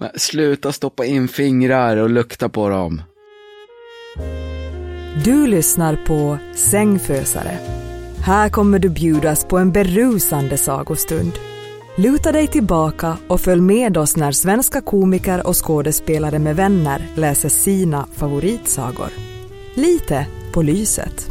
Men 0.00 0.10
Sluta 0.16 0.72
stoppa 0.72 1.04
in 1.04 1.28
fingrar 1.28 1.96
och 1.96 2.10
lukta 2.10 2.48
på 2.48 2.68
dem. 2.68 3.02
Du 5.24 5.46
lyssnar 5.46 5.96
på 6.06 6.38
Sängfösare. 6.54 7.58
Här 8.24 8.48
kommer 8.48 8.78
du 8.78 8.88
bjudas 8.88 9.44
på 9.44 9.58
en 9.58 9.72
berusande 9.72 10.56
sagostund. 10.56 11.32
Luta 11.96 12.32
dig 12.32 12.46
tillbaka 12.46 13.16
och 13.28 13.40
följ 13.40 13.60
med 13.60 13.96
oss 13.96 14.16
när 14.16 14.32
svenska 14.32 14.80
komiker 14.80 15.46
och 15.46 15.66
skådespelare 15.66 16.38
med 16.38 16.56
vänner 16.56 17.06
läser 17.14 17.48
sina 17.48 18.06
favoritsagor. 18.14 19.10
Lite 19.74 20.26
på 20.52 20.62
lyset. 20.62 21.30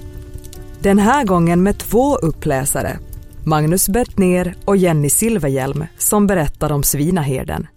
Den 0.80 1.00
här 1.00 1.26
gången 1.26 1.64
med 1.64 1.78
två 1.78 2.16
uppläsare. 2.18 3.00
Magnus 3.46 3.90
Bertner 3.90 4.56
och 4.66 4.78
Jenny 4.78 5.10
Silverhjelm 5.10 5.86
som 5.98 6.28
berättar 6.28 6.72
om 6.72 6.84
Svinaherden. 6.84 7.68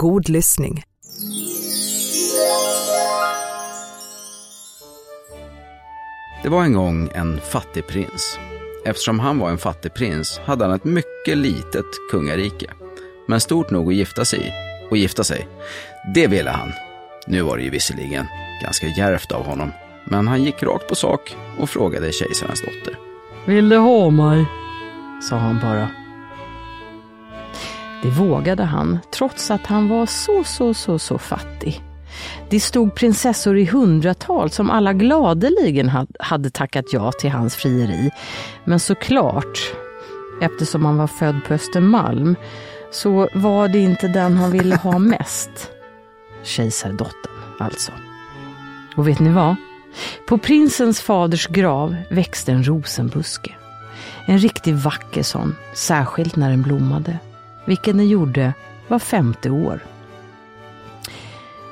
God 0.00 0.28
lyssning. 0.28 0.82
Det 6.42 6.48
var 6.48 6.62
en 6.62 6.72
gång 6.72 7.10
en 7.14 7.40
fattig 7.40 7.86
prins. 7.86 8.38
Eftersom 8.84 9.20
han 9.20 9.38
var 9.38 9.50
en 9.50 9.58
fattig 9.58 9.94
prins 9.94 10.40
hade 10.44 10.64
han 10.64 10.74
ett 10.74 10.84
mycket 10.84 11.38
litet 11.38 11.84
kungarike. 12.10 12.70
Men 13.28 13.40
stort 13.40 13.70
nog 13.70 13.88
att 13.88 13.94
gifta 13.94 14.24
sig 14.24 14.38
i. 14.38 14.50
Och 14.90 14.96
gifta 14.96 15.24
sig, 15.24 15.48
det 16.14 16.26
ville 16.26 16.50
han. 16.50 16.72
Nu 17.26 17.42
var 17.42 17.56
det 17.56 17.62
ju 17.62 17.70
visserligen 17.70 18.26
ganska 18.62 18.86
djärvt 18.86 19.32
av 19.32 19.46
honom. 19.46 19.72
Men 20.04 20.28
han 20.28 20.44
gick 20.44 20.62
rakt 20.62 20.88
på 20.88 20.94
sak 20.94 21.36
och 21.58 21.70
frågade 21.70 22.12
kejsarens 22.12 22.60
dotter. 22.60 22.98
Vill 23.46 23.68
du 23.68 23.76
ha 23.76 24.10
mig? 24.10 24.46
sa 25.30 25.36
han 25.36 25.58
bara. 25.62 26.07
Det 28.02 28.10
vågade 28.10 28.64
han, 28.64 28.98
trots 29.12 29.50
att 29.50 29.66
han 29.66 29.88
var 29.88 30.06
så, 30.06 30.44
så, 30.44 30.74
så, 30.74 30.98
så 30.98 31.18
fattig. 31.18 31.82
Det 32.50 32.60
stod 32.60 32.94
prinsessor 32.94 33.58
i 33.58 33.64
hundratal 33.64 34.50
som 34.50 34.70
alla 34.70 34.92
gladeligen 34.92 35.90
hade 36.18 36.50
tackat 36.50 36.84
ja 36.92 37.12
till 37.12 37.30
hans 37.30 37.56
frieri. 37.56 38.10
Men 38.64 38.80
såklart, 38.80 39.58
eftersom 40.40 40.84
han 40.84 40.96
var 40.96 41.06
född 41.06 41.44
på 41.46 41.54
Östermalm, 41.54 42.36
så 42.90 43.28
var 43.34 43.68
det 43.68 43.78
inte 43.78 44.08
den 44.08 44.36
han 44.36 44.50
ville 44.50 44.76
ha 44.76 44.98
mest. 44.98 45.70
Kejsardottern, 46.42 47.32
alltså. 47.58 47.92
Och 48.96 49.08
vet 49.08 49.18
ni 49.18 49.30
vad? 49.30 49.56
På 50.28 50.38
prinsens 50.38 51.00
faders 51.00 51.46
grav 51.46 51.96
växte 52.10 52.52
en 52.52 52.68
rosenbuske. 52.68 53.54
En 54.26 54.38
riktigt 54.38 54.74
vacker 54.74 55.22
sån, 55.22 55.56
särskilt 55.74 56.36
när 56.36 56.50
den 56.50 56.62
blommade. 56.62 57.18
Vilken 57.68 57.96
den 57.96 58.08
gjorde 58.08 58.52
var 58.88 58.98
femte 58.98 59.50
år. 59.50 59.80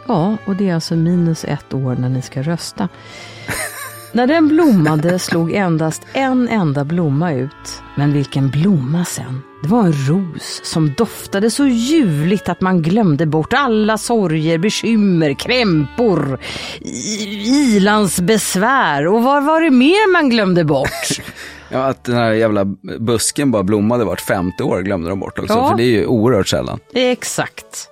Ja, 0.06 0.36
och 0.46 0.56
det 0.56 0.68
är 0.68 0.74
alltså 0.74 0.96
minus 0.96 1.44
ett 1.44 1.74
år 1.74 1.96
när 2.00 2.08
ni 2.08 2.22
ska 2.22 2.42
rösta. 2.42 2.88
När 4.12 4.26
den 4.26 4.48
blommade 4.48 5.18
slog 5.18 5.52
endast 5.52 6.02
en 6.12 6.48
enda 6.48 6.84
blomma 6.84 7.32
ut. 7.32 7.82
Men 7.96 8.12
vilken 8.12 8.50
blomma 8.50 9.04
sen! 9.04 9.42
Det 9.62 9.68
var 9.68 9.84
en 9.84 9.92
ros 9.92 10.60
som 10.64 10.94
doftade 10.96 11.50
så 11.50 11.66
ljuvligt 11.66 12.48
att 12.48 12.60
man 12.60 12.82
glömde 12.82 13.26
bort 13.26 13.52
alla 13.52 13.98
sorger, 13.98 14.58
bekymmer, 14.58 15.34
krämpor, 15.34 16.38
i- 16.80 17.76
ilandsbesvär 17.76 19.06
och 19.06 19.22
vad 19.22 19.44
var 19.44 19.60
det 19.60 19.70
mer 19.70 20.12
man 20.12 20.30
glömde 20.30 20.64
bort? 20.64 21.20
Ja, 21.68 21.84
att 21.84 22.04
den 22.04 22.16
här 22.16 22.32
jävla 22.32 22.64
busken 22.98 23.50
bara 23.50 23.62
blommade 23.62 24.04
vart 24.04 24.20
femte 24.20 24.64
år 24.64 24.82
glömde 24.82 25.08
de 25.08 25.20
bort 25.20 25.38
också. 25.38 25.54
Ja. 25.54 25.68
För 25.68 25.76
det 25.76 25.82
är 25.82 25.90
ju 25.90 26.06
oerhört 26.06 26.48
sällan. 26.48 26.78
Exakt. 26.94 27.88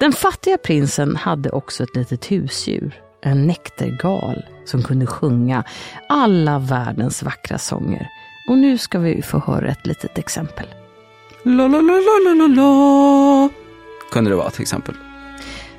Den 0.00 0.12
fattiga 0.12 0.58
prinsen 0.58 1.16
hade 1.16 1.50
också 1.50 1.82
ett 1.82 1.96
litet 1.96 2.30
husdjur, 2.30 3.00
en 3.22 3.46
näktergal 3.46 4.44
som 4.64 4.82
kunde 4.82 5.06
sjunga 5.06 5.64
alla 6.08 6.58
världens 6.58 7.22
vackra 7.22 7.58
sånger. 7.58 8.08
Och 8.48 8.58
nu 8.58 8.78
ska 8.78 8.98
vi 8.98 9.22
få 9.22 9.38
höra 9.38 9.68
ett 9.68 9.86
litet 9.86 10.18
exempel. 10.18 10.66
La, 11.42 11.68
la, 11.68 11.80
la, 11.80 11.92
la, 11.92 12.18
la, 12.24 12.34
la, 12.34 12.46
la. 12.46 13.48
Kunde 14.12 14.30
det 14.30 14.36
vara 14.36 14.50
till 14.50 14.62
exempel. 14.62 14.94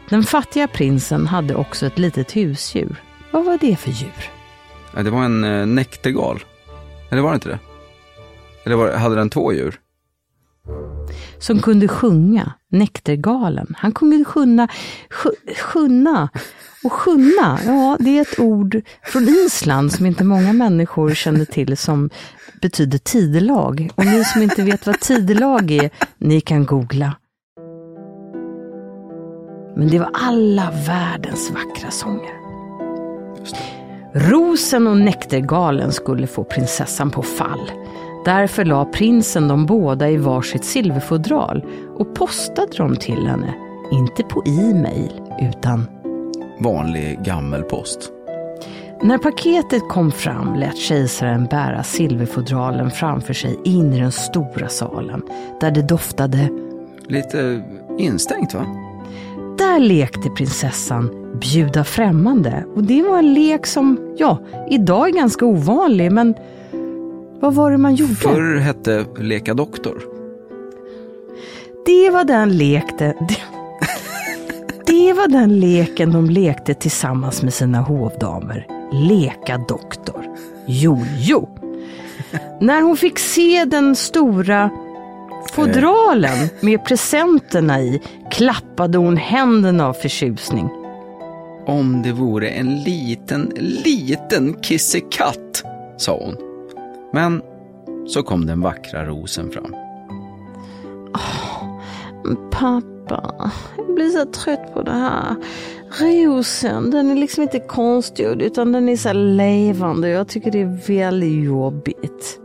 Den 0.10 0.24
fattiga 0.24 0.68
prinsen 0.68 1.28
hade 1.28 1.56
också 1.56 1.86
ett 1.86 1.98
litet 1.98 2.36
husdjur. 2.36 2.96
Vad 3.32 3.46
var 3.46 3.58
det 3.62 3.76
för 3.76 3.92
djur? 3.92 4.32
Ja, 4.96 5.04
det 5.04 5.10
var 5.10 5.24
en 5.24 5.44
eh, 5.44 5.66
näktergal. 5.66 6.44
Eller 7.10 7.22
var 7.22 7.30
det 7.30 7.36
inte 7.36 7.50
det? 7.50 7.60
Eller 8.66 8.76
var, 8.76 8.92
hade 8.92 9.16
den 9.16 9.30
två 9.30 9.54
djur? 9.54 9.80
Som 11.40 11.60
kunde 11.62 11.88
sjunga, 11.88 12.54
näktergalen. 12.70 13.76
Han 13.78 13.92
kunde 13.92 14.26
sjunga, 14.26 14.68
sj- 15.10 15.56
sjunna 15.62 16.30
och 16.84 16.94
sjunna. 16.94 17.60
Ja, 17.66 17.98
det 18.00 18.18
är 18.18 18.22
ett 18.22 18.40
ord 18.40 18.82
från 19.04 19.24
Island 19.30 19.92
som 19.94 20.06
inte 20.06 20.24
många 20.24 20.54
människor 20.54 21.14
känner 21.14 21.46
till 21.46 21.78
som 21.78 22.10
betyder 22.62 22.98
tidelag. 22.98 23.90
Och 23.96 24.06
ni 24.06 24.24
som 24.24 24.42
inte 24.42 24.64
vet 24.64 24.86
vad 24.88 25.00
tidelag 25.00 25.72
är, 25.72 25.90
ni 26.18 26.42
kan 26.42 26.66
googla. 26.66 27.16
Men 29.78 29.88
det 29.88 30.00
var 30.00 30.10
alla 30.14 30.72
världens 30.88 31.52
vackra 31.52 31.92
sånger. 31.92 32.36
Rosen 34.18 34.88
och 34.88 34.98
näktergalen 34.98 35.92
skulle 35.92 36.28
få 36.28 36.44
prinsessan 36.44 37.12
på 37.12 37.22
fall. 37.22 37.72
Därför 38.26 38.66
la 38.66 38.86
prinsen 38.86 39.48
de 39.48 39.66
båda 39.66 40.10
i 40.10 40.18
varsitt 40.18 40.66
silverfodral 40.66 41.66
och 41.98 42.16
postade 42.16 42.78
dem 42.78 42.96
till 42.96 43.28
henne. 43.28 43.54
Inte 43.92 44.24
på 44.24 44.44
e-mail, 44.46 45.22
utan 45.42 45.88
Vanlig 46.60 47.20
gammelpost. 47.24 48.12
När 49.02 49.18
paketet 49.18 49.90
kom 49.90 50.12
fram 50.12 50.56
lät 50.56 50.78
kejsaren 50.78 51.46
bära 51.46 51.84
silverfodralen 51.84 52.92
framför 52.92 53.34
sig 53.34 53.60
in 53.64 53.94
i 53.94 54.00
den 54.00 54.12
stora 54.12 54.70
salen, 54.70 55.22
där 55.62 55.72
det 55.72 55.82
doftade. 55.82 56.50
Lite 57.08 57.64
instängt 57.98 58.54
va? 58.54 58.66
Där 59.58 59.80
lekte 59.80 60.30
prinsessan 60.30 61.25
bjuda 61.40 61.84
främmande. 61.84 62.66
Och 62.76 62.84
det 62.84 63.02
var 63.02 63.18
en 63.18 63.34
lek 63.34 63.66
som, 63.66 64.16
ja, 64.18 64.40
idag 64.70 65.10
är 65.10 65.14
ganska 65.14 65.46
ovanlig, 65.46 66.12
men 66.12 66.36
vad 67.40 67.54
var 67.54 67.72
det 67.72 67.78
man 67.78 67.96
gjorde? 67.96 68.16
Förr 68.16 68.58
hette 68.58 69.06
leka 69.20 69.54
doktor. 69.54 70.04
Det 71.86 72.10
var 72.10 72.24
den 72.24 72.58
lekte... 72.58 73.14
Det, 73.28 73.38
det 74.86 75.14
var 75.14 75.28
den 75.28 75.60
leken 75.60 76.12
de 76.12 76.30
lekte 76.30 76.74
tillsammans 76.74 77.44
med 77.44 77.54
sina 77.54 77.82
hovdamer. 77.82 78.68
Leka 78.92 79.58
doktor. 79.58 80.26
Jo, 80.66 81.06
jo. 81.18 81.50
När 82.62 82.82
hon 82.82 82.98
fick 82.98 83.20
se 83.20 83.66
den 83.66 83.96
stora 83.96 84.70
fodralen 85.52 86.50
med 86.60 86.86
presenterna 86.86 87.82
i 87.82 88.02
klappade 88.32 88.98
hon 88.98 89.18
händerna 89.18 89.88
av 89.88 89.94
förtjusning. 89.94 90.70
Om 91.68 92.02
det 92.02 92.12
vore 92.12 92.50
en 92.50 92.84
liten, 92.84 93.52
liten 93.86 94.54
kissekatt, 94.54 95.64
sa 95.98 96.20
hon. 96.20 96.36
Men 97.14 97.42
så 98.08 98.24
kom 98.24 98.46
den 98.46 98.62
vackra 98.62 99.06
rosen 99.06 99.52
fram. 99.52 99.76
Pappa, 102.52 103.52
jag 103.78 103.96
blir 103.96 104.10
så 104.10 104.26
trött 104.26 104.74
på 104.74 104.82
det 104.82 104.92
här. 104.92 105.36
Rosen, 106.00 106.92
den 106.92 107.12
är 107.12 107.16
liksom 107.16 107.44
inte 107.44 107.60
konstgjord 107.60 108.42
utan 108.42 108.72
den 108.72 108.90
är 108.90 108.98
så 108.98 109.14
levande. 109.14 110.10
Jag 110.10 110.28
tycker 110.28 110.52
det 110.52 110.62
är 110.62 110.88
väldigt 110.88 111.46
jobbigt. 111.46 112.40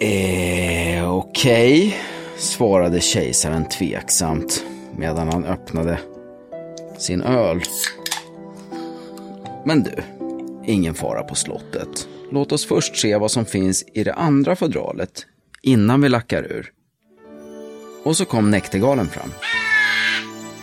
Eh, 0.00 1.14
okej, 1.14 1.96
svarade 2.36 3.00
kejsaren 3.00 3.68
tveksamt 3.68 4.64
medan 4.96 5.28
han 5.28 5.44
öppnade 5.44 5.98
sin 6.98 7.22
öl. 7.22 7.60
Men 9.66 9.82
du, 9.82 10.02
ingen 10.66 10.94
fara 10.94 11.22
på 11.22 11.34
slottet. 11.34 12.08
Låt 12.30 12.52
oss 12.52 12.66
först 12.66 12.96
se 12.96 13.16
vad 13.16 13.30
som 13.30 13.46
finns 13.46 13.84
i 13.94 14.04
det 14.04 14.14
andra 14.14 14.56
fodralet 14.56 15.26
innan 15.62 16.00
vi 16.00 16.08
lackar 16.08 16.42
ur. 16.42 16.70
Och 18.04 18.16
så 18.16 18.24
kom 18.24 18.50
näktergalen 18.50 19.06
fram. 19.06 19.30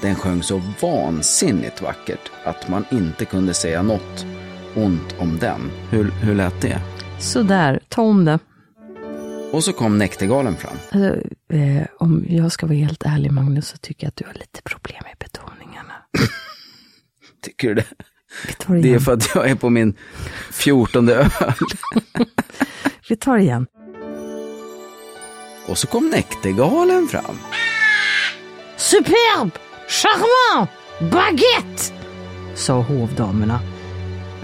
Den 0.02 0.16
sjöng 0.16 0.44
så 0.44 0.62
vansinnigt 0.82 1.82
vackert 1.82 2.32
att 2.44 2.70
man 2.70 2.86
inte 2.92 3.26
kunde 3.26 3.54
säga 3.54 3.82
något 3.82 4.26
ont 4.76 5.16
om 5.20 5.38
den. 5.40 5.72
Hur, 5.90 6.12
hur 6.12 6.36
lät 6.36 6.62
det? 6.62 6.82
Sådär, 7.20 7.80
ta 7.90 8.02
om 8.02 8.26
det. 8.26 8.40
Och 9.52 9.64
så 9.64 9.74
kom 9.74 9.98
näktergalen 9.98 10.56
fram. 10.56 10.78
Alltså, 10.92 11.22
eh, 11.54 11.88
om 11.98 12.26
jag 12.30 12.52
ska 12.52 12.66
vara 12.66 12.78
helt 12.78 13.04
ärlig 13.06 13.32
Magnus 13.32 13.68
så 13.68 13.78
tycker 13.78 14.04
jag 14.04 14.10
att 14.10 14.16
du 14.16 14.26
har 14.26 14.34
lite 14.34 14.62
problem 14.62 15.02
med 15.04 15.16
betoningarna. 15.20 15.94
Tycker 17.42 17.68
du 17.68 17.74
det? 17.74 17.86
Vi 18.48 18.54
det 18.68 18.82
Det 18.82 18.94
är 18.94 19.00
för 19.00 19.14
att 19.14 19.36
jag 19.36 19.50
är 19.50 19.56
på 19.56 19.70
min 19.70 19.94
fjortonde 20.52 21.16
öl. 21.16 21.30
Vi 23.10 23.16
tar 23.16 23.38
det 23.38 23.44
igen. 23.44 23.68
Och 25.68 25.78
så 25.78 25.88
kom 25.88 26.10
näktergalen 26.10 27.08
fram. 27.08 27.38
Superb! 28.78 29.52
Charmant! 29.88 30.70
Baguette! 31.00 31.94
sa 32.56 32.82
hovdamerna. 32.82 33.60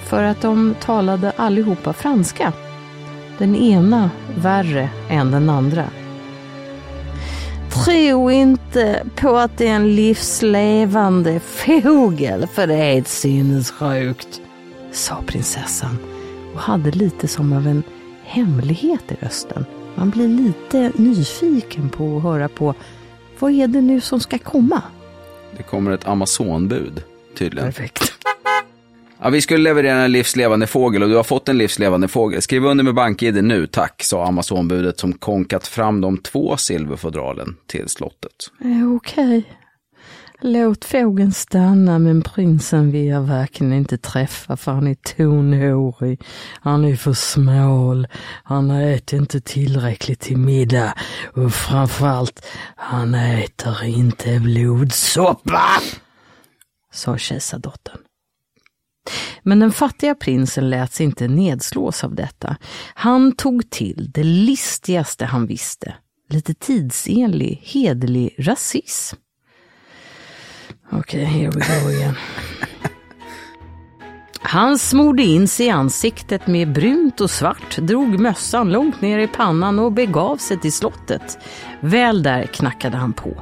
För 0.04 0.24
att 0.24 0.42
de 0.42 0.76
talade 0.82 1.32
allihopa 1.36 1.94
franska. 1.94 2.54
Den 3.38 3.56
ena 3.56 4.10
värre 4.38 4.90
än 5.10 5.32
den 5.32 5.50
andra. 5.50 5.90
Tro 7.86 8.32
inte 8.32 9.04
på 9.16 9.38
att 9.38 9.58
det 9.58 9.68
är 9.68 9.76
en 9.76 9.96
livslevande 9.96 11.40
fågel 11.40 12.48
för 12.48 12.68
det 12.68 12.74
är 12.74 12.94
helt 12.94 13.08
sinnessjukt, 13.08 14.42
sa 14.92 15.18
prinsessan 15.26 15.98
och 16.54 16.60
hade 16.60 16.92
lite 16.92 17.28
som 17.28 17.54
av 17.54 17.68
en 17.68 17.84
hemlighet 18.24 19.12
i 19.12 19.26
rösten. 19.26 19.66
Man 19.96 20.10
blir 20.10 20.28
lite 20.28 20.92
nyfiken 20.96 21.90
på 21.90 22.18
att 22.18 22.24
höra 22.24 22.50
på 22.50 22.74
vad 23.40 23.52
är 23.52 23.68
det 23.68 23.82
nu 23.82 24.02
som 24.02 24.20
ska 24.20 24.38
komma? 24.38 24.82
Det 25.58 25.64
kommer 25.64 25.92
ett 25.92 26.08
Amazonbud, 26.08 27.04
tydligen. 27.38 27.72
Perfekt. 27.72 28.07
Ja, 29.22 29.30
vi 29.30 29.42
skulle 29.42 29.64
leverera 29.64 30.04
en 30.04 30.12
livslevande 30.12 30.68
fågel 30.68 31.04
och 31.04 31.10
du 31.10 31.16
har 31.16 31.24
fått 31.24 31.50
en 31.50 31.58
livslevande 31.58 32.08
fågel. 32.08 32.42
Skriv 32.42 32.66
under 32.66 32.84
med 32.84 32.94
bank-id 32.94 33.44
nu, 33.44 33.68
tack, 33.68 34.04
sa 34.04 34.26
Amazonbudet 34.26 35.00
som 35.00 35.14
konkat 35.14 35.68
fram 35.68 36.02
de 36.02 36.18
två 36.18 36.58
silverfodralen 36.58 37.56
till 37.68 37.90
slottet. 37.90 38.52
Eh, 38.64 38.96
Okej. 38.96 39.44
Låt 40.42 40.86
fågeln 40.86 41.32
stanna 41.32 42.00
men 42.00 42.22
prinsen 42.22 42.92
vill 42.92 43.08
jag 43.08 43.22
verkligen 43.22 43.74
inte 43.74 43.98
träffa 43.98 44.58
för 44.58 44.72
han 44.72 44.88
är 44.88 44.96
tonhårig. 44.96 46.22
Han 46.62 46.86
är 46.86 46.96
för 46.96 47.14
smal. 47.14 48.08
Han 48.44 48.72
äter 48.72 49.20
inte 49.20 49.42
tillräckligt 49.42 50.20
till 50.20 50.38
middag. 50.38 50.94
Och 51.36 51.54
framförallt, 51.54 52.46
han 52.76 53.16
äter 53.16 53.84
inte 53.84 54.40
blodsoppa! 54.40 55.62
Sa 56.92 57.18
kejsardottern. 57.18 58.07
Men 59.44 59.60
den 59.60 59.72
fattiga 59.72 60.16
prinsen 60.16 60.70
lät 60.70 60.94
sig 60.94 61.06
inte 61.06 61.28
nedslås 61.28 62.04
av 62.04 62.16
detta. 62.16 62.56
Han 62.94 63.32
tog 63.32 63.70
till 63.70 64.12
det 64.14 64.24
listigaste 64.24 65.26
han 65.26 65.48
visste. 65.48 65.94
Lite 66.30 66.54
tidsenlig, 66.54 67.62
hederlig 67.64 68.36
rasism. 68.40 69.16
Okej, 70.92 71.26
here 71.26 71.50
we 71.50 71.60
go 71.60 71.90
again. 71.90 72.16
Han 74.42 74.80
smorde 74.80 75.24
in 75.24 75.48
sig 75.48 75.66
i 75.66 75.70
ansiktet 75.70 76.48
med 76.48 76.74
brunt 76.74 77.22
och 77.22 77.30
svart, 77.30 77.78
drog 77.78 78.20
mössan 78.20 78.72
långt 78.72 79.02
ner 79.02 79.20
i 79.20 79.28
pannan 79.28 79.80
och 79.80 79.92
begav 79.92 80.38
sig 80.38 80.60
till 80.60 80.74
slottet. 80.74 81.38
Väl 81.82 82.24
där 82.24 82.44
knackade 82.44 82.98
han 82.98 83.14
på. 83.14 83.42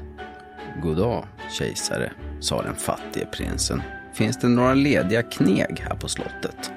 Goddag, 0.83 1.27
kejsare, 1.51 2.11
sa 2.39 2.61
den 2.61 2.75
fattige 2.75 3.25
prinsen. 3.25 3.81
Finns 4.15 4.37
det 4.37 4.47
några 4.47 4.73
lediga 4.73 5.23
kneg 5.23 5.83
här 5.89 5.95
på 5.95 6.07
slottet? 6.07 6.71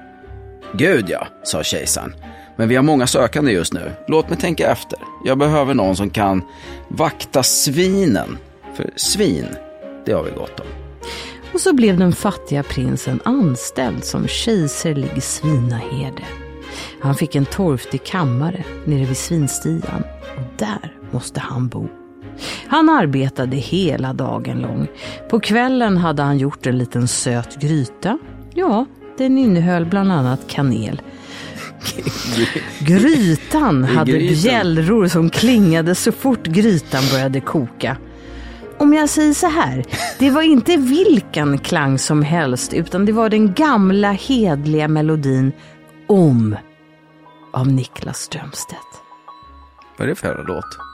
Gud 0.73 1.05
ja, 1.09 1.27
sa 1.43 1.63
kejsaren. 1.63 2.13
Men 2.55 2.69
vi 2.69 2.75
har 2.75 2.83
många 2.83 3.07
sökande 3.07 3.51
just 3.51 3.73
nu. 3.73 3.91
Låt 4.07 4.29
mig 4.29 4.37
tänka 4.37 4.71
efter. 4.71 4.99
Jag 5.25 5.37
behöver 5.37 5.73
någon 5.73 5.95
som 5.95 6.09
kan 6.09 6.43
vakta 6.87 7.43
svinen. 7.43 8.37
För 8.75 8.89
svin, 8.95 9.47
det 10.05 10.11
har 10.11 10.23
vi 10.23 10.31
gott 10.31 10.59
om. 10.59 10.65
Och 11.53 11.61
så 11.61 11.73
blev 11.73 11.97
den 11.97 12.11
fattiga 12.11 12.63
prinsen 12.63 13.19
anställd 13.25 14.03
som 14.03 14.27
kejserlig 14.27 15.23
svinaherde. 15.23 16.23
Han 17.01 17.15
fick 17.15 17.35
en 17.35 17.45
torftig 17.45 18.03
kammare 18.03 18.63
nere 18.85 19.05
vid 19.05 19.17
svinstian 19.17 20.03
och 20.37 20.43
där 20.57 20.93
måste 21.11 21.39
han 21.39 21.67
bo. 21.67 21.98
Han 22.67 22.89
arbetade 22.89 23.57
hela 23.57 24.13
dagen 24.13 24.59
lång. 24.59 24.87
På 25.29 25.39
kvällen 25.39 25.97
hade 25.97 26.23
han 26.23 26.37
gjort 26.37 26.65
en 26.65 26.77
liten 26.77 27.07
söt 27.07 27.61
gryta. 27.61 28.17
Ja, 28.53 28.85
den 29.17 29.37
innehöll 29.37 29.85
bland 29.85 30.11
annat 30.11 30.47
kanel. 30.47 31.01
Grytan 32.79 33.83
hade 33.83 34.11
bjällror 34.11 35.07
som 35.07 35.29
klingade 35.29 35.95
så 35.95 36.11
fort 36.11 36.43
grytan 36.43 37.03
började 37.11 37.41
koka. 37.41 37.97
Om 38.77 38.93
jag 38.93 39.09
säger 39.09 39.33
så 39.33 39.47
här, 39.47 39.85
det 40.19 40.29
var 40.29 40.41
inte 40.41 40.77
vilken 40.77 41.57
klang 41.57 41.99
som 41.99 42.23
helst 42.23 42.73
utan 42.73 43.05
det 43.05 43.11
var 43.11 43.29
den 43.29 43.53
gamla 43.53 44.11
hedliga 44.11 44.87
melodin 44.87 45.51
Om 46.07 46.55
av 47.53 47.67
Niklas 47.67 48.17
Strömstedt. 48.17 48.79
Vad 49.97 50.05
är 50.05 50.09
det 50.09 50.15
för 50.15 50.45
låt? 50.47 50.88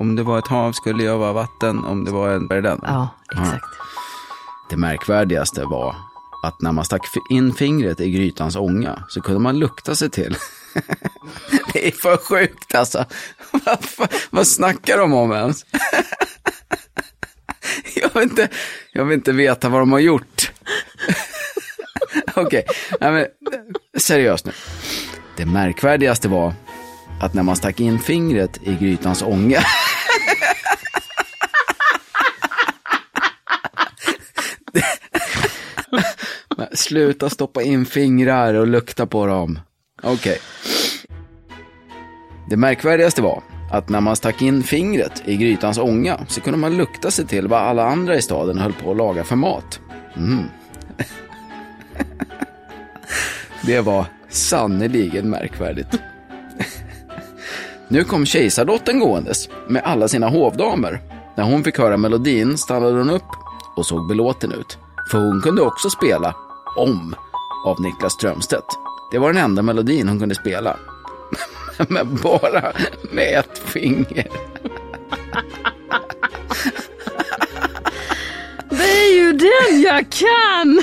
Om 0.00 0.16
det 0.16 0.22
var 0.22 0.38
ett 0.38 0.46
hav 0.46 0.72
skulle 0.72 1.04
jag 1.04 1.18
vara 1.18 1.32
vatten, 1.32 1.84
om 1.84 2.04
det 2.04 2.10
var 2.10 2.28
en... 2.28 2.48
Det 2.48 2.60
den? 2.60 2.80
Ja, 2.82 3.08
exakt. 3.32 3.66
Det 4.70 4.76
märkvärdigaste 4.76 5.64
var 5.64 5.96
att 6.42 6.60
när 6.60 6.72
man 6.72 6.84
stack 6.84 7.02
in 7.30 7.54
fingret 7.54 8.00
i 8.00 8.10
grytans 8.10 8.56
ånga 8.56 9.04
så 9.08 9.20
kunde 9.20 9.40
man 9.40 9.58
lukta 9.58 9.94
sig 9.94 10.10
till. 10.10 10.36
det 11.72 11.88
är 11.88 11.92
för 11.92 12.16
sjukt 12.16 12.74
alltså. 12.74 13.04
vad, 13.50 13.78
vad 14.30 14.46
snackar 14.46 14.98
de 14.98 15.12
om 15.12 15.32
ens? 15.32 15.66
jag, 17.94 18.10
vill 18.14 18.22
inte, 18.22 18.48
jag 18.92 19.04
vill 19.04 19.14
inte 19.14 19.32
veta 19.32 19.68
vad 19.68 19.80
de 19.80 19.92
har 19.92 19.98
gjort. 19.98 20.52
Okej, 22.34 22.64
men 23.00 23.26
seriöst 23.98 24.46
nu. 24.46 24.52
Det 25.36 25.46
märkvärdigaste 25.46 26.28
var 26.28 26.54
att 27.20 27.34
när 27.34 27.42
man 27.42 27.56
stack 27.56 27.80
in 27.80 27.98
fingret 27.98 28.60
i 28.62 28.74
grytans 28.74 29.22
ånga 29.22 29.60
Sluta 36.72 37.30
stoppa 37.30 37.62
in 37.62 37.86
fingrar 37.86 38.54
och 38.54 38.66
lukta 38.66 39.06
på 39.06 39.26
dem. 39.26 39.58
Okej. 40.02 40.38
Det 42.50 42.56
märkvärdigaste 42.56 43.22
var 43.22 43.42
att 43.70 43.88
när 43.88 44.00
man 44.00 44.16
stack 44.16 44.42
in 44.42 44.62
fingret 44.62 45.22
i 45.24 45.36
grytans 45.36 45.78
ånga 45.78 46.20
så 46.28 46.40
kunde 46.40 46.58
man 46.58 46.76
lukta 46.76 47.10
sig 47.10 47.26
till 47.26 47.48
vad 47.48 47.60
alla 47.60 47.84
andra 47.84 48.16
i 48.16 48.22
staden 48.22 48.58
höll 48.58 48.72
på 48.72 48.90
att 48.90 48.96
laga 48.96 49.24
för 49.24 49.36
mat. 49.36 49.80
Mm. 50.16 50.44
Det 53.62 53.80
var 53.80 54.04
sannerligen 54.28 55.30
märkvärdigt. 55.30 55.98
Nu 57.88 58.04
kom 58.04 58.26
kejsardottern 58.26 58.98
gåendes 58.98 59.48
med 59.68 59.82
alla 59.82 60.08
sina 60.08 60.28
hovdamer. 60.28 61.00
När 61.36 61.44
hon 61.44 61.64
fick 61.64 61.78
höra 61.78 61.96
melodin 61.96 62.58
stannade 62.58 62.98
hon 62.98 63.10
upp 63.10 63.30
och 63.76 63.86
såg 63.86 64.08
belåten 64.08 64.52
ut. 64.52 64.78
För 65.10 65.18
hon 65.18 65.40
kunde 65.40 65.62
också 65.62 65.90
spela 65.90 66.34
om 66.76 67.14
av 67.64 67.80
Niklas 67.80 68.12
Strömstedt. 68.12 68.66
Det 69.10 69.18
var 69.18 69.32
den 69.32 69.44
enda 69.44 69.62
melodin 69.62 70.08
hon 70.08 70.18
kunde 70.18 70.34
spela. 70.34 70.76
Men 71.88 72.16
bara 72.22 72.72
med 73.12 73.38
ett 73.38 73.58
finger. 73.58 74.28
Det 78.70 79.06
är 79.06 79.14
ju 79.14 79.32
den 79.32 79.80
jag 79.80 80.06
kan! 80.10 80.82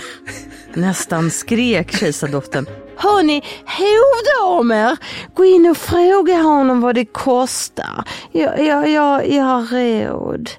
Nästan 0.74 1.32
skrek 1.32 1.92
kejsardottern. 1.92 2.66
Hörni, 2.96 3.44
hovdamer, 3.66 4.98
gå 5.34 5.46
in 5.46 5.70
och 5.70 5.78
fråga 5.78 6.36
honom 6.36 6.82
vad 6.82 6.96
det 6.96 7.06
kostar. 7.06 8.04
Jag, 8.32 8.66
jag, 8.66 8.90
jag, 8.90 9.30
jag 9.30 9.44
har 9.44 10.08
råd. 10.08 10.50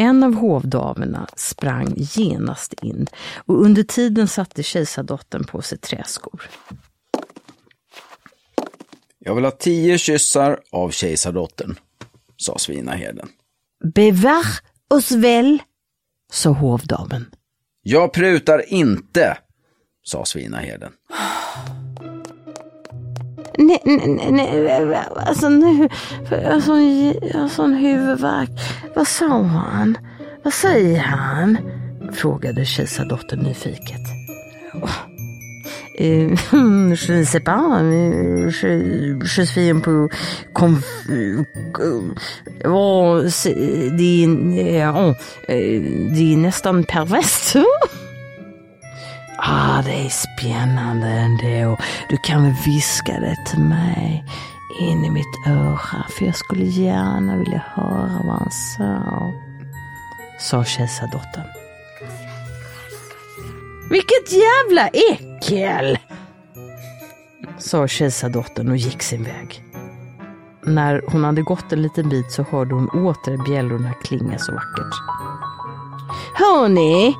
En 0.00 0.22
av 0.22 0.34
hovdamerna 0.34 1.28
sprang 1.36 1.94
genast 1.96 2.72
in 2.82 3.06
och 3.36 3.64
under 3.64 3.82
tiden 3.82 4.28
satte 4.28 4.62
kejsardottern 4.62 5.44
på 5.44 5.62
sig 5.62 5.78
träskor. 5.78 6.42
Jag 9.18 9.34
vill 9.34 9.44
ha 9.44 9.50
tio 9.50 9.98
kyssar 9.98 10.60
av 10.72 10.90
kejsardottern, 10.90 11.76
sa 12.36 12.58
svinaherden. 12.58 13.28
Bevar 13.94 14.44
oss 14.90 15.12
väl, 15.12 15.62
sa 16.32 16.50
hovdamen. 16.50 17.30
Jag 17.82 18.12
prutar 18.12 18.72
inte, 18.72 19.38
sa 20.02 20.24
svinaherden. 20.24 20.92
Nej, 23.58 23.80
nej, 23.84 24.32
nej, 24.32 24.98
alltså 25.26 25.48
nu, 25.48 25.88
jag 26.30 26.60
har 26.60 26.80
jag 27.32 27.40
har 27.40 27.48
sån 27.48 27.74
huvudvärk. 27.74 28.50
Vad 28.96 29.06
sa 29.08 29.42
han? 29.42 29.98
Vad 30.44 30.52
säger 30.52 30.98
han? 30.98 31.58
Frågade 32.12 32.64
kejsardottern 32.64 33.40
nyfiket. 33.40 34.00
Je 36.00 36.36
ne 36.58 36.96
sais 37.24 37.40
pas. 37.44 37.82
Je, 37.82 39.18
je 39.36 39.46
suis 39.46 39.70
un 39.70 39.80
peu 39.80 40.08
confus. 40.52 41.46
Oh, 42.64 43.18
eh, 43.24 43.28
c'est- 43.28 43.90
det, 43.98 44.24
är, 44.24 44.92
det 46.14 46.32
är 46.32 46.36
nästan 46.36 46.84
perverst. 46.84 47.56
Ah, 49.40 49.82
det 49.82 50.06
är 50.06 50.08
spännande 50.08 51.06
ändå. 51.06 51.76
Du 52.08 52.16
kan 52.16 52.42
väl 52.42 52.54
viska 52.66 53.12
det 53.12 53.36
till 53.46 53.60
mig 53.60 54.24
in 54.80 55.04
i 55.04 55.10
mitt 55.10 55.46
öra, 55.46 56.06
för 56.08 56.24
jag 56.24 56.36
skulle 56.36 56.64
gärna 56.64 57.36
vilja 57.36 57.64
höra 57.74 58.20
vad 58.24 58.38
han 58.38 58.50
sa. 58.50 59.32
Sa 60.40 60.64
kejsardottern. 60.64 61.46
Vilket 63.90 64.32
jävla 64.32 64.88
äckel! 64.88 65.98
Sa 67.58 67.88
kejsardottern 67.88 68.68
och 68.68 68.76
gick 68.76 69.02
sin 69.02 69.24
väg. 69.24 69.62
När 70.64 71.02
hon 71.08 71.24
hade 71.24 71.42
gått 71.42 71.72
en 71.72 71.82
liten 71.82 72.08
bit 72.08 72.32
så 72.32 72.42
hörde 72.42 72.74
hon 72.74 72.88
åter 72.88 73.44
bjällorna 73.50 73.92
klinga 73.92 74.38
så 74.38 74.52
vackert. 74.52 74.94
Hörni, 76.34 77.14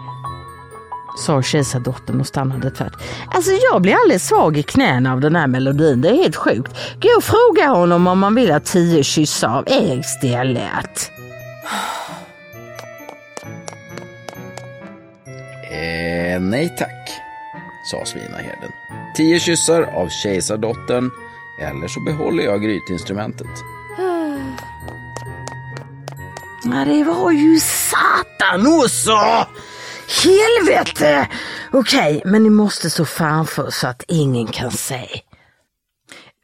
sa 1.18 1.42
kejsardottern 1.42 2.20
och 2.20 2.26
stannade 2.26 2.70
tvärt. 2.70 2.92
Alltså 3.34 3.50
jag 3.72 3.82
blir 3.82 3.94
alldeles 3.94 4.26
svag 4.26 4.56
i 4.56 4.62
knäna 4.62 5.12
av 5.12 5.20
den 5.20 5.36
här 5.36 5.46
melodin, 5.46 6.00
det 6.00 6.08
är 6.08 6.14
helt 6.14 6.36
sjukt. 6.36 6.72
Gå 7.02 7.08
och 7.16 7.24
fråga 7.24 7.68
honom 7.68 8.06
om 8.06 8.18
man 8.18 8.34
vill 8.34 8.52
ha 8.52 8.60
tio 8.60 9.02
kyssar 9.04 9.48
av 9.48 9.64
er 9.66 9.98
istället. 9.98 11.10
Eh, 15.70 16.40
nej 16.40 16.74
tack, 16.78 17.10
sa 17.90 18.04
svinaherden. 18.04 18.70
Tio 19.16 19.40
kyssar 19.40 19.82
av 19.82 20.08
kejsardottern, 20.08 21.10
eller 21.60 21.88
så 21.88 22.00
behåller 22.00 22.44
jag 22.44 22.62
grytinstrumentet. 22.62 23.46
Ja, 26.64 26.84
det 26.84 27.04
var 27.04 27.30
ju 27.30 27.60
satan 27.60 28.66
också! 28.84 29.18
Helvete! 30.24 31.28
Okej, 31.72 32.22
men 32.24 32.42
ni 32.42 32.50
måste 32.50 32.90
stå 32.90 33.04
framför 33.04 33.70
så 33.70 33.86
att 33.86 34.04
ingen 34.08 34.46
kan 34.46 34.70
se. 34.70 35.06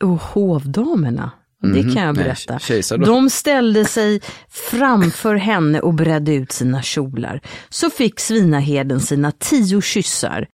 Och 0.02 0.08
hovdamerna, 0.22 1.30
det 1.62 1.68
Mhm, 1.68 1.94
kan 1.94 2.02
jag 2.02 2.16
nej, 2.16 2.24
berätta. 2.24 2.58
kejsardottern. 2.58 3.14
De 3.14 3.30
ställde 3.30 3.84
sig 3.84 4.20
framför 4.50 5.34
henne 5.34 5.80
och 5.80 5.94
bredde 5.94 6.34
ut 6.34 6.52
sina 6.52 6.82
kjolar. 6.82 7.40
Så 7.68 7.90
fick 7.90 8.20
svinaherden 8.20 9.00
sina 9.00 9.32
tio 9.32 9.80
kyssar. 9.80 10.46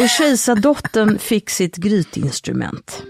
Och 0.00 0.08
kejsardottern 0.08 1.18
fick 1.18 1.50
sitt 1.50 1.76
grytinstrument. 1.76 3.02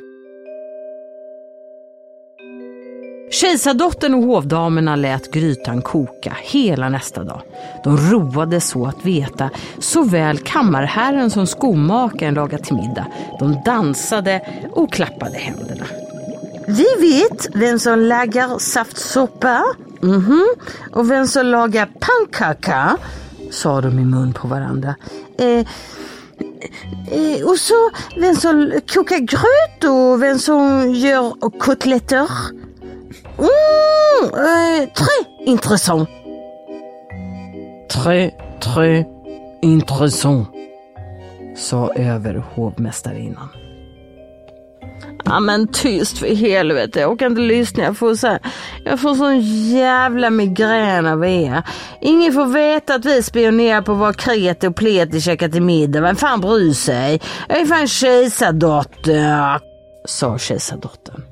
Kejsardottern 3.33 4.15
och 4.15 4.23
hovdamerna 4.23 4.97
lät 4.97 5.33
grytan 5.33 5.83
koka 5.83 6.37
hela 6.43 6.89
nästa 6.89 7.25
dag. 7.25 7.43
De 7.85 7.97
roade 7.97 8.61
så 8.61 8.87
att 8.87 9.05
veta 9.05 9.51
såväl 9.79 10.39
kammarherren 10.39 11.31
som 11.31 11.47
skomakaren 11.47 12.35
lagat 12.35 12.65
till 12.65 12.77
middag. 12.77 13.07
De 13.39 13.63
dansade 13.65 14.41
och 14.73 14.93
klappade 14.93 15.39
händerna. 15.39 15.85
Vi 16.67 16.87
vet 17.01 17.47
vem 17.55 17.79
som 17.79 17.99
lagar 17.99 18.59
saftsoppa 18.59 19.65
mhm, 20.01 20.47
och 20.93 21.11
vem 21.11 21.27
som 21.27 21.47
lagar 21.47 21.89
pannkaka, 22.01 22.97
sa 23.51 23.81
de 23.81 23.99
i 23.99 24.05
mun 24.05 24.33
på 24.33 24.49
varandra. 24.49 24.95
Eh, 25.39 25.67
eh, 27.11 27.45
och 27.45 27.59
så 27.59 27.91
vem 28.17 28.37
som 28.37 28.73
kokar 28.95 29.19
gröt 29.19 29.85
och 29.85 30.23
vem 30.23 30.39
som 30.39 30.93
gör 30.95 31.59
kotletter. 31.59 32.29
Mm, 33.43 34.89
très 34.95 35.47
intressant. 35.47 36.09
Très, 37.89 38.35
très 38.61 39.07
intressant, 39.63 40.49
sa 41.57 41.93
överhovmästarinnan. 41.95 43.49
Ja 45.25 45.41
men 45.41 45.69
tyst 45.69 46.19
för 46.19 46.35
helvete, 46.35 47.01
jag 47.01 47.13
orkar 47.13 47.27
inte 47.27 47.41
lyssna. 47.41 47.83
Jag 47.85 47.97
får, 47.97 48.15
så 48.15 48.27
här, 48.27 48.39
jag 48.85 49.01
får 49.01 49.15
sån 49.15 49.41
jävla 49.71 50.31
migrän 50.31 51.07
av 51.07 51.25
er. 51.25 51.63
Ingen 52.01 52.33
får 52.33 52.47
veta 52.47 52.95
att 52.95 53.05
vi 53.05 53.23
spionerar 53.23 53.83
på 53.83 53.95
vad 53.95 54.17
kreti 54.17 54.67
och 54.67 54.77
pleti 54.77 55.21
käkar 55.21 55.49
till 55.49 55.63
middag. 55.63 56.01
Vem 56.01 56.17
fan 56.17 56.41
bryr 56.41 56.73
sig? 56.73 57.21
Jag 57.49 57.61
är 57.61 57.67
fan 57.67 57.89
kejsardotter, 57.89 59.61
sa 60.05 60.39
kejsardottern. 60.39 61.32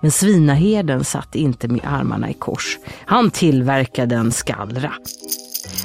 Men 0.00 0.10
svinaherden 0.10 1.04
satt 1.04 1.34
inte 1.34 1.68
med 1.68 1.80
armarna 1.84 2.30
i 2.30 2.34
kors. 2.34 2.78
Han 3.04 3.30
tillverkade 3.30 4.14
en 4.14 4.32
skallra. 4.32 4.92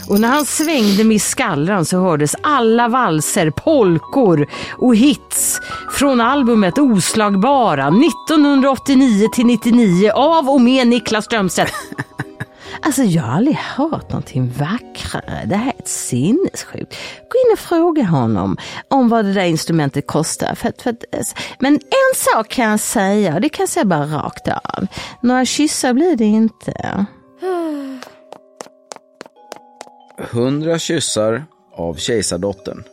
Och 0.09 0.19
när 0.19 0.27
han 0.27 0.45
svängde 0.45 1.03
med 1.03 1.21
skallran 1.21 1.85
så 1.85 1.99
hördes 1.99 2.35
alla 2.41 2.87
valser, 2.87 3.49
polkor 3.49 4.47
och 4.77 4.95
hits 4.95 5.61
från 5.91 6.21
albumet 6.21 6.77
Oslagbara 6.77 7.87
1989 7.87 9.27
till 9.33 9.45
99 9.45 10.11
av 10.11 10.49
och 10.49 10.61
med 10.61 10.87
Niklas 10.87 11.25
Strömstedt. 11.25 11.73
Alltså 12.81 13.03
jag 13.03 13.23
har 13.23 13.33
aldrig 13.37 13.55
hört 13.57 14.09
någonting 14.09 14.53
vackrare. 14.59 15.45
Det 15.45 15.55
här 15.55 15.67
är 15.67 15.79
ett 15.79 15.87
sinnessjukt. 15.87 16.95
Gå 17.29 17.37
in 17.47 17.53
och 17.53 17.59
fråga 17.59 18.03
honom 18.03 18.57
om 18.87 19.09
vad 19.09 19.25
det 19.25 19.33
där 19.33 19.43
instrumentet 19.45 20.07
kostar. 20.07 20.55
För, 20.55 20.73
för, 20.83 20.89
att- 20.89 21.35
men 21.59 21.73
en 21.73 22.15
sak 22.15 22.47
kan 22.49 22.69
jag 22.69 22.79
säga, 22.79 23.35
och 23.35 23.41
det 23.41 23.49
kan 23.49 23.63
jag 23.63 23.69
säga 23.69 23.85
bara 23.85 24.05
rakt 24.05 24.47
av. 24.47 24.87
Några 25.21 25.45
kyssar 25.45 25.93
blir 25.93 26.15
det 26.15 26.25
inte. 26.25 27.05
Hundra 30.31 30.79
kyssar 30.79 31.45
av 31.75 31.95
kejsardottern. 31.95 32.83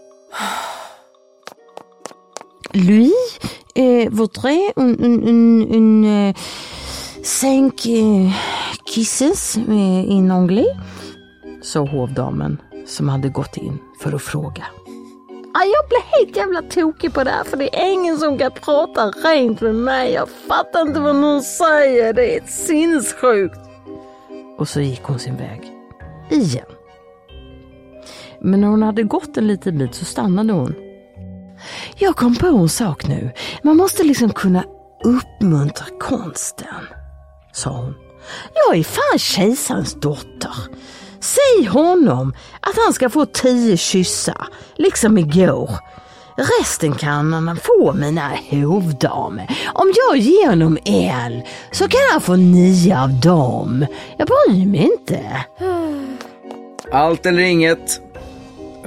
Louis, 2.74 3.38
eh, 3.74 4.08
voudrais 4.10 4.72
un, 4.76 4.96
un, 5.04 5.22
un, 5.28 5.62
un 5.74 6.04
eh, 6.28 6.34
cinq 7.24 7.86
eh, 7.86 8.32
kisses 8.94 9.56
eh, 9.56 10.10
in 10.10 10.30
anglais, 10.30 10.76
sa 11.62 11.80
hovdamen 11.80 12.58
som 12.86 13.08
hade 13.08 13.28
gått 13.28 13.56
in 13.56 13.78
för 14.00 14.12
att 14.12 14.22
fråga. 14.22 14.64
Jag 15.54 15.88
blir 15.88 16.18
helt 16.18 16.36
jävla 16.36 16.62
tokig 16.62 17.14
på 17.14 17.24
det 17.24 17.30
här 17.30 17.44
för 17.44 17.56
det 17.56 17.82
är 17.82 17.92
ingen 17.92 18.18
som 18.18 18.38
kan 18.38 18.50
prata 18.50 19.10
rent 19.10 19.60
med 19.60 19.74
mig. 19.74 20.12
Jag 20.12 20.28
fattar 20.48 20.80
inte 20.80 21.00
vad 21.00 21.16
någon 21.16 21.42
säger. 21.42 22.12
Det 22.12 22.36
är 22.36 22.46
sinnessjukt. 22.46 23.58
Och 24.58 24.68
så 24.68 24.80
gick 24.80 25.02
hon 25.02 25.18
sin 25.18 25.36
väg. 25.36 25.72
Igen. 26.30 26.66
Men 28.40 28.60
när 28.60 28.68
hon 28.68 28.82
hade 28.82 29.02
gått 29.02 29.36
en 29.36 29.46
liten 29.46 29.78
bit 29.78 29.94
så 29.94 30.04
stannade 30.04 30.52
hon. 30.52 30.74
Jag 31.96 32.16
kom 32.16 32.36
på 32.36 32.46
en 32.46 32.68
sak 32.68 33.08
nu. 33.08 33.30
Man 33.62 33.76
måste 33.76 34.02
liksom 34.02 34.30
kunna 34.30 34.64
uppmuntra 35.04 35.86
konsten, 36.00 36.86
sa 37.52 37.70
hon. 37.70 38.01
Jag 38.54 38.78
är 38.78 38.84
fan 38.84 39.18
kejsarens 39.18 39.94
dotter. 39.94 40.54
Säg 41.20 41.66
honom 41.66 42.34
att 42.60 42.76
han 42.84 42.92
ska 42.92 43.10
få 43.10 43.26
tio 43.26 43.76
kyssar, 43.76 44.46
liksom 44.76 45.18
igår. 45.18 45.70
Resten 46.36 46.92
kan 46.92 47.32
han 47.32 47.56
få 47.56 47.92
mina 47.92 48.30
hovdamer. 48.50 49.58
Om 49.74 49.92
jag 50.08 50.16
ger 50.16 50.48
honom 50.48 50.78
en 50.84 51.42
så 51.72 51.88
kan 51.88 52.00
han 52.12 52.20
få 52.20 52.36
nio 52.36 52.98
av 53.02 53.20
dem. 53.20 53.86
Jag 54.18 54.28
bryr 54.28 54.66
mig 54.66 54.80
inte. 54.80 55.44
Allt 56.92 57.26
eller 57.26 57.42
inget. 57.42 58.00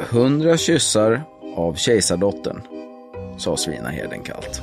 Hundra 0.09 0.57
kyssar 0.57 1.23
av 1.57 1.75
kejsardottern, 1.75 2.61
sa 3.37 3.57
svinaherden 3.57 4.23
kallt. 4.23 4.61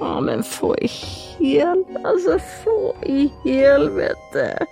Ja 0.00 0.20
men 0.20 0.42
få 0.42 0.76
i 0.76 0.88
helvete, 1.38 2.08
alltså 2.08 2.38
få 2.64 2.94
i 3.02 3.32
helvete. 3.44 4.66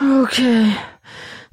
Okej, 0.00 0.22
okay. 0.22 0.72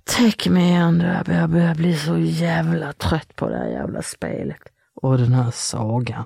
täck 0.03 0.47
mig 0.47 0.63
igen 0.63 0.97
där. 0.97 1.23
Jag 1.39 1.49
börjar 1.49 1.75
bli 1.75 1.97
så 1.97 2.17
jävla 2.17 2.93
trött 2.93 3.35
på 3.35 3.49
det 3.49 3.57
här 3.57 3.67
jävla 3.67 4.01
spelet. 4.01 4.61
Och 5.01 5.17
den 5.17 5.33
här 5.33 5.51
sagan. 5.51 6.25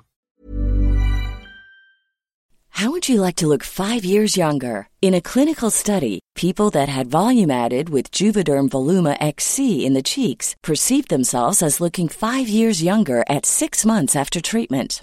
How 2.76 2.90
would 2.90 3.08
you 3.08 3.22
like 3.22 3.36
to 3.36 3.46
look 3.46 3.64
five 3.64 4.04
years 4.04 4.36
younger? 4.36 4.88
In 5.00 5.14
a 5.14 5.20
clinical 5.22 5.70
study, 5.70 6.20
people 6.34 6.68
that 6.72 6.90
had 6.90 7.06
volume 7.06 7.50
added 7.50 7.88
with 7.88 8.10
Juvederm 8.10 8.68
Voluma 8.68 9.16
XC 9.18 9.86
in 9.86 9.94
the 9.94 10.02
cheeks 10.02 10.54
perceived 10.62 11.08
themselves 11.08 11.62
as 11.62 11.80
looking 11.80 12.06
five 12.06 12.48
years 12.50 12.82
younger 12.82 13.24
at 13.30 13.46
six 13.46 13.86
months 13.86 14.14
after 14.14 14.42
treatment. 14.42 15.02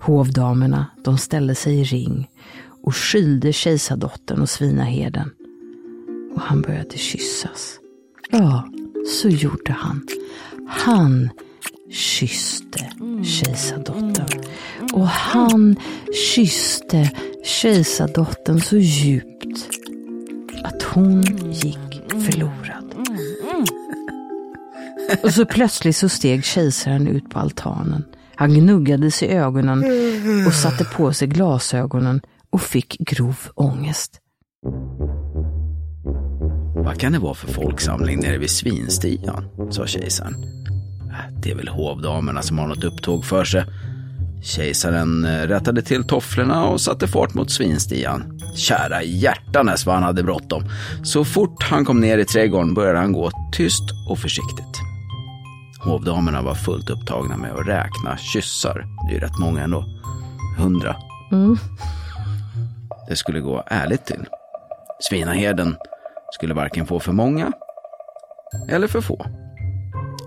Hovdamerna, 0.00 0.86
de 1.04 1.18
ställde 1.18 1.54
sig 1.54 1.80
i 1.80 1.84
ring 1.84 2.30
och 2.82 2.96
skylde 2.96 3.52
kejsardottern 3.52 4.40
och 4.40 4.50
svinaherden. 4.50 5.30
Och 6.34 6.40
han 6.40 6.62
började 6.62 6.98
kyssas. 6.98 7.78
Ja, 8.30 8.68
så 9.20 9.28
gjorde 9.28 9.72
han. 9.72 10.06
Han 10.68 11.30
kysste 11.90 12.92
kejsardottern. 13.22 14.44
Och 14.92 15.08
han 15.08 15.76
kysste 16.34 17.10
kejsardottern 17.44 18.60
så 18.60 18.76
djupt 18.76 19.68
att 20.64 20.82
hon 20.82 21.22
gick 21.52 22.02
förlorad. 22.08 22.94
Och 25.22 25.34
så 25.34 25.46
plötsligt 25.46 25.96
så 25.96 26.08
steg 26.08 26.44
kejsaren 26.44 27.08
ut 27.08 27.30
på 27.30 27.38
altanen. 27.38 28.04
Han 28.40 28.54
gnuggade 28.54 29.10
sig 29.10 29.28
i 29.28 29.32
ögonen 29.32 29.84
och 30.46 30.54
satte 30.54 30.84
på 30.84 31.12
sig 31.12 31.28
glasögonen 31.28 32.20
och 32.50 32.60
fick 32.62 32.98
grov 32.98 33.36
ångest. 33.54 34.20
Vad 36.74 37.00
kan 37.00 37.12
det 37.12 37.18
vara 37.18 37.34
för 37.34 37.52
folksamling 37.52 38.20
nere 38.20 38.38
vid 38.38 38.50
svinstian? 38.50 39.44
sa 39.70 39.86
kejsaren. 39.86 40.34
Äh, 41.10 41.40
det 41.42 41.50
är 41.50 41.54
väl 41.54 41.68
hovdamerna 41.68 42.42
som 42.42 42.58
har 42.58 42.68
något 42.68 42.84
upptåg 42.84 43.24
för 43.24 43.44
sig. 43.44 43.64
Kejsaren 44.42 45.24
eh, 45.24 45.42
rättade 45.42 45.82
till 45.82 46.04
tofflorna 46.04 46.64
och 46.64 46.80
satte 46.80 47.08
fart 47.08 47.34
mot 47.34 47.50
svinstian. 47.50 48.40
Kära 48.56 49.02
hjärtanes 49.02 49.86
vad 49.86 49.94
han 49.94 50.04
hade 50.04 50.22
bråttom. 50.22 50.64
Så 51.02 51.24
fort 51.24 51.62
han 51.62 51.84
kom 51.84 52.00
ner 52.00 52.18
i 52.18 52.24
trädgården 52.24 52.74
började 52.74 52.98
han 52.98 53.12
gå 53.12 53.30
tyst 53.52 53.84
och 54.08 54.18
försiktigt. 54.18 54.69
Hovdamerna 55.84 56.42
var 56.42 56.54
fullt 56.54 56.90
upptagna 56.90 57.36
med 57.36 57.52
att 57.52 57.66
räkna 57.66 58.16
kyssar. 58.16 58.86
Det 59.06 59.12
är 59.12 59.14
ju 59.14 59.20
rätt 59.20 59.38
många 59.38 59.62
ändå. 59.62 59.84
Hundra. 60.58 60.96
Mm. 61.32 61.56
Det 63.08 63.16
skulle 63.16 63.40
gå 63.40 63.62
ärligt 63.66 64.04
till. 64.04 64.26
Svinaherden 65.00 65.76
skulle 66.32 66.54
varken 66.54 66.86
få 66.86 67.00
för 67.00 67.12
många 67.12 67.52
eller 68.68 68.86
för 68.86 69.00
få. 69.00 69.26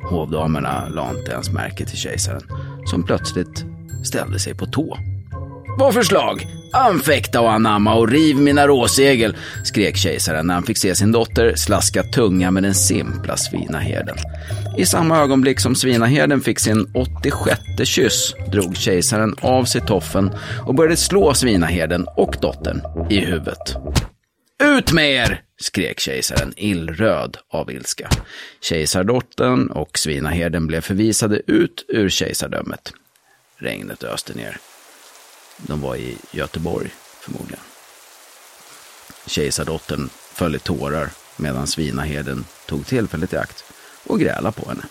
Hovdamerna 0.09 0.89
la 0.89 1.09
inte 1.09 1.31
ens 1.31 1.51
märke 1.51 1.85
till 1.85 1.97
kejsaren, 1.97 2.41
som 2.85 3.03
plötsligt 3.03 3.65
ställde 4.03 4.39
sig 4.39 4.55
på 4.55 4.65
tå. 4.65 4.97
Vad 5.77 5.93
förslag? 5.93 6.47
Anfäkta 6.73 7.41
och 7.41 7.51
anamma 7.51 7.93
och 7.95 8.09
riv 8.09 8.37
mina 8.37 8.67
råsegel, 8.67 9.37
skrek 9.63 9.97
kejsaren 9.97 10.47
när 10.47 10.53
han 10.53 10.63
fick 10.63 10.77
se 10.77 10.95
sin 10.95 11.11
dotter 11.11 11.55
slaska 11.55 12.03
tunga 12.03 12.51
med 12.51 12.63
den 12.63 12.75
simpla 12.75 13.37
svinaherden. 13.37 14.15
I 14.77 14.85
samma 14.85 15.19
ögonblick 15.19 15.59
som 15.59 15.75
svinaherden 15.75 16.41
fick 16.41 16.59
sin 16.59 16.91
86 16.93 17.61
kyss 17.83 18.35
drog 18.51 18.77
kejsaren 18.77 19.35
av 19.41 19.65
sig 19.65 19.81
toffen 19.81 20.31
och 20.65 20.75
började 20.75 20.97
slå 20.97 21.33
svinaherden 21.33 22.07
och 22.17 22.35
dottern 22.41 22.81
i 23.09 23.19
huvudet. 23.19 23.75
Ut 24.63 24.91
med 24.91 25.11
er! 25.11 25.41
skrek 25.61 25.99
kejsaren 25.99 26.53
illröd 26.57 27.37
av 27.51 27.71
ilska. 27.71 28.09
Kejsardottern 28.61 29.67
och 29.67 29.97
svinaherden 29.97 30.67
blev 30.67 30.81
förvisade 30.81 31.41
ut 31.47 31.85
ur 31.87 32.09
kejsardömet. 32.09 32.93
Regnet 33.57 34.03
öste 34.03 34.33
ner. 34.33 34.57
De 35.57 35.81
var 35.81 35.95
i 35.95 36.17
Göteborg, 36.31 36.95
förmodligen. 37.19 37.63
Kejsardottern 39.25 40.09
föll 40.33 40.55
i 40.55 40.59
tårar 40.59 41.09
medan 41.35 41.67
svinaherden 41.67 42.45
tog 42.65 42.87
tillfället 42.87 43.33
i 43.33 43.37
akt 43.37 43.63
och 44.03 44.19
gräla 44.19 44.51
på 44.51 44.69
henne. 44.69 44.85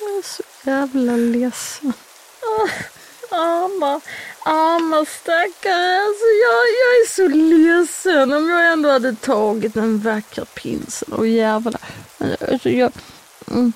Jag 0.00 0.18
är 0.18 0.22
så 0.22 0.42
jävla 0.64 1.16
ledsen. 1.16 1.92
Ah, 2.42 3.64
amma, 3.64 4.00
amma 4.44 5.04
stackare. 5.04 6.02
Alltså 6.02 6.26
jag, 6.42 6.64
jag 6.80 6.92
är 7.00 7.08
så 7.08 7.28
ledsen. 7.28 8.32
Om 8.32 8.48
jag 8.48 8.72
ändå 8.72 8.90
hade 8.90 9.14
tagit 9.14 9.74
den 9.74 9.98
vackra 9.98 10.44
prinsen. 10.44 11.12
Och 11.12 11.26
jävlar. 11.26 11.80
Alltså 12.18 12.70
jag... 12.70 12.92
Mm. 13.50 13.72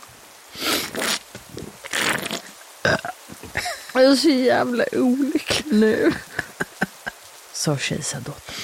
Jag 3.95 4.05
är 4.05 4.17
så 4.17 4.29
jävla 4.29 4.85
olycklig 4.93 5.73
nu. 5.73 6.13
Sa 7.53 7.77
kejsardottern. 7.77 8.55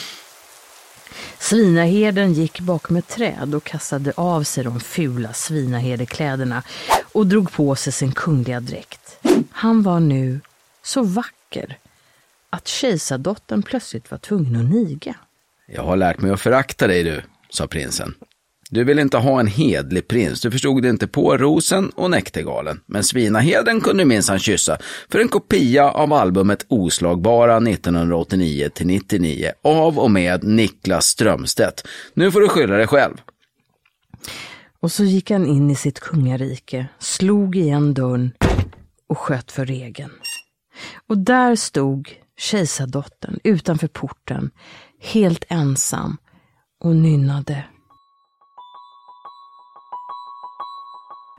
Svinaherden 1.38 2.32
gick 2.32 2.60
bakom 2.60 2.96
ett 2.96 3.08
träd 3.08 3.54
och 3.54 3.64
kastade 3.64 4.12
av 4.16 4.42
sig 4.42 4.64
de 4.64 4.80
fula 4.80 5.32
svinaherdekläderna 5.32 6.62
och 7.12 7.26
drog 7.26 7.52
på 7.52 7.74
sig 7.74 7.92
sin 7.92 8.12
kungliga 8.12 8.60
dräkt. 8.60 9.18
Han 9.50 9.82
var 9.82 10.00
nu 10.00 10.40
så 10.82 11.02
vacker 11.02 11.78
att 12.50 12.68
kejsardottern 12.68 13.62
plötsligt 13.62 14.10
var 14.10 14.18
tvungen 14.18 14.56
att 14.56 14.70
niga. 14.70 15.14
Jag 15.66 15.82
har 15.82 15.96
lärt 15.96 16.20
mig 16.20 16.30
att 16.30 16.40
förakta 16.40 16.86
dig 16.86 17.02
du, 17.02 17.22
sa 17.50 17.66
prinsen. 17.66 18.14
Du 18.72 18.84
vill 18.84 18.98
inte 18.98 19.16
ha 19.16 19.40
en 19.40 19.46
hedlig 19.46 20.08
prins, 20.08 20.40
du 20.40 20.50
förstod 20.50 20.82
det 20.82 20.88
inte 20.88 21.06
på 21.06 21.36
rosen 21.36 21.90
och 21.90 22.10
näktergalen. 22.10 22.80
Men 22.86 23.04
svinaheden 23.04 23.80
kunde 23.80 24.04
minsann 24.04 24.38
kyssa 24.38 24.78
för 25.08 25.18
en 25.18 25.28
kopia 25.28 25.90
av 25.90 26.12
albumet 26.12 26.66
Oslagbara 26.68 27.56
1989 27.56 28.70
99 28.80 29.52
av 29.62 29.98
och 29.98 30.10
med 30.10 30.44
Niklas 30.44 31.06
Strömstedt. 31.06 31.86
Nu 32.14 32.32
får 32.32 32.40
du 32.40 32.48
skylla 32.48 32.76
dig 32.76 32.86
själv. 32.86 33.16
Och 34.80 34.92
så 34.92 35.04
gick 35.04 35.30
han 35.30 35.46
in 35.46 35.70
i 35.70 35.74
sitt 35.74 36.00
kungarike, 36.00 36.86
slog 36.98 37.56
igen 37.56 37.94
dörren 37.94 38.32
och 39.06 39.18
sköt 39.18 39.52
för 39.52 39.66
regeln. 39.66 40.12
Och 41.06 41.18
där 41.18 41.56
stod 41.56 42.10
kejsardottern 42.36 43.38
utanför 43.44 43.88
porten, 43.88 44.50
helt 45.00 45.44
ensam 45.48 46.16
och 46.80 46.96
nynnade. 46.96 47.64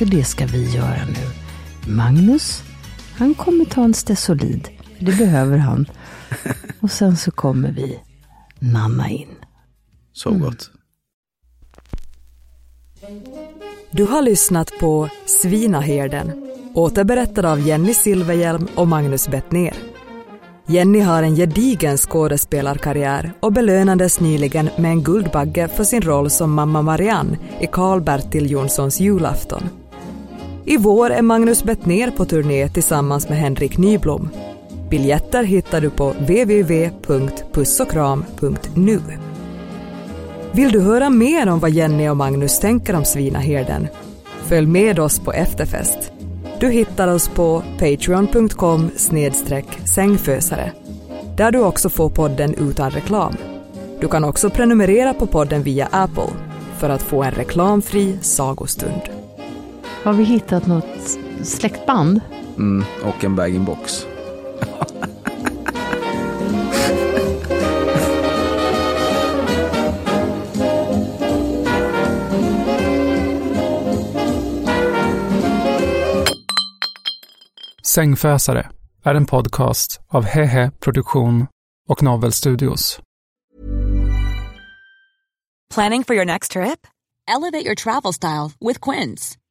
för 0.00 0.06
det 0.06 0.24
ska 0.24 0.46
vi 0.46 0.70
göra 0.70 1.04
nu. 1.06 1.92
Magnus, 1.92 2.62
han 3.16 3.34
kommer 3.34 3.64
ta 3.64 3.84
en 3.84 3.94
Stesolid, 3.94 4.68
det 4.98 5.12
behöver 5.18 5.58
han. 5.58 5.86
Och 6.80 6.90
sen 6.90 7.16
så 7.16 7.30
kommer 7.30 7.72
vi 7.72 8.00
Nanna 8.58 9.08
in. 9.10 9.28
Sov 10.12 10.38
gott. 10.38 10.70
Du 13.90 14.04
har 14.04 14.22
lyssnat 14.22 14.72
på 14.80 15.08
Svinaherden, 15.26 16.32
återberättad 16.74 17.46
av 17.46 17.60
Jenny 17.60 17.94
Silverhjelm 17.94 18.68
och 18.74 18.88
Magnus 18.88 19.28
Bettner. 19.28 19.74
Jenny 20.66 21.00
har 21.00 21.22
en 21.22 21.36
gedigen 21.36 21.96
skådespelarkarriär 21.96 23.32
och 23.40 23.52
belönades 23.52 24.20
nyligen 24.20 24.70
med 24.78 24.90
en 24.90 25.02
Guldbagge 25.02 25.68
för 25.68 25.84
sin 25.84 26.02
roll 26.02 26.30
som 26.30 26.52
mamma 26.52 26.82
Marianne 26.82 27.38
i 27.60 27.66
Karl-Bertil 27.66 28.50
Jonssons 28.50 29.00
julafton. 29.00 29.62
I 30.70 30.76
vår 30.76 31.10
är 31.10 31.22
Magnus 31.22 31.64
Bettner 31.64 32.10
på 32.10 32.24
turné 32.24 32.68
tillsammans 32.68 33.28
med 33.28 33.38
Henrik 33.38 33.78
Nyblom. 33.78 34.28
Biljetter 34.90 35.44
hittar 35.44 35.80
du 35.80 35.90
på 35.90 36.10
www.pussokram.nu. 36.10 39.00
Vill 40.52 40.72
du 40.72 40.80
höra 40.80 41.10
mer 41.10 41.48
om 41.48 41.60
vad 41.60 41.70
Jenny 41.70 42.08
och 42.08 42.16
Magnus 42.16 42.58
tänker 42.58 42.96
om 42.96 43.04
Svinaherden? 43.04 43.88
Följ 44.42 44.66
med 44.66 44.98
oss 44.98 45.20
på 45.20 45.32
efterfest. 45.32 46.12
Du 46.60 46.70
hittar 46.70 47.08
oss 47.08 47.28
på 47.28 47.62
patreon.com 47.78 48.90
sängfösare 49.84 50.72
där 51.36 51.52
du 51.52 51.58
också 51.58 51.88
får 51.88 52.10
podden 52.10 52.54
utan 52.54 52.90
reklam. 52.90 53.36
Du 54.00 54.08
kan 54.08 54.24
också 54.24 54.50
prenumerera 54.50 55.14
på 55.14 55.26
podden 55.26 55.62
via 55.62 55.88
Apple 55.90 56.30
för 56.78 56.88
att 56.88 57.02
få 57.02 57.22
en 57.22 57.32
reklamfri 57.32 58.18
sagostund. 58.20 59.19
Har 60.02 60.12
vi 60.12 60.24
hittat 60.24 60.66
något 60.66 61.18
släktband? 61.42 62.20
Mm, 62.58 62.84
och 63.04 63.24
en 63.24 63.36
bag-in-box. 63.36 64.06
Sängfösare 77.94 78.70
är 79.04 79.14
en 79.14 79.26
podcast 79.26 80.00
av 80.08 80.24
Hehe 80.24 80.70
Produktion 80.80 81.46
och 81.88 82.02
Novel 82.02 82.32
Studios. 82.32 83.00
Planning 85.74 86.04
for 86.04 86.16
your 86.16 86.24
next 86.24 86.52
trip? 86.52 86.86
Elevate 87.28 87.64
your 87.66 87.74
travel 87.74 88.12
style 88.12 88.50
with 88.60 88.90
Quince. 88.90 89.39